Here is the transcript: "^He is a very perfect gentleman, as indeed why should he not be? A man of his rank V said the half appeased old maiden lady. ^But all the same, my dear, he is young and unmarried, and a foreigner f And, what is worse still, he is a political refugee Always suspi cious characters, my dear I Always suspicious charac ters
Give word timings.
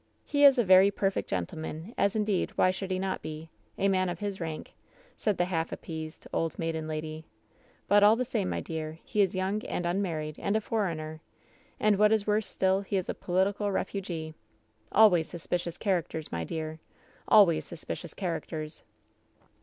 "^He 0.26 0.46
is 0.48 0.56
a 0.56 0.64
very 0.64 0.90
perfect 0.90 1.28
gentleman, 1.28 1.92
as 1.98 2.16
indeed 2.16 2.52
why 2.56 2.70
should 2.70 2.90
he 2.90 2.98
not 2.98 3.20
be? 3.20 3.50
A 3.76 3.88
man 3.88 4.08
of 4.08 4.18
his 4.20 4.40
rank 4.40 4.68
V 4.68 4.72
said 5.18 5.36
the 5.36 5.44
half 5.44 5.72
appeased 5.72 6.26
old 6.32 6.58
maiden 6.58 6.88
lady. 6.88 7.26
^But 7.90 8.00
all 8.00 8.16
the 8.16 8.24
same, 8.24 8.48
my 8.48 8.60
dear, 8.60 8.98
he 9.04 9.20
is 9.20 9.34
young 9.34 9.62
and 9.66 9.84
unmarried, 9.84 10.38
and 10.38 10.56
a 10.56 10.62
foreigner 10.62 11.20
f 11.20 11.20
And, 11.80 11.98
what 11.98 12.12
is 12.12 12.26
worse 12.26 12.46
still, 12.46 12.80
he 12.80 12.96
is 12.96 13.10
a 13.10 13.14
political 13.14 13.70
refugee 13.70 14.32
Always 14.90 15.30
suspi 15.30 15.60
cious 15.60 15.76
characters, 15.78 16.32
my 16.32 16.44
dear 16.44 16.80
I 17.28 17.34
Always 17.36 17.66
suspicious 17.66 18.14
charac 18.14 18.46
ters 18.46 18.82